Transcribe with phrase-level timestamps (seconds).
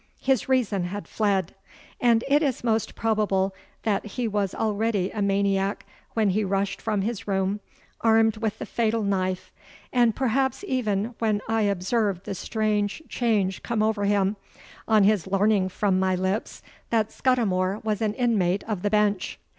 [0.19, 1.53] His reason had fled;
[1.99, 3.53] and it is most probable
[3.83, 5.85] that he was already a maniac
[6.15, 7.59] when he rushed from his room
[8.01, 14.05] armed with the fatal knife—and perhaps even when I observed the strange change come over
[14.05, 14.37] him
[14.87, 19.37] on his learning from my lips that Scudimore was an inmate of the Bench.